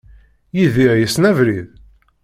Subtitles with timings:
[0.57, 1.69] Yidir yessen abrid?